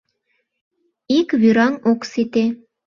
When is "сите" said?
2.11-2.45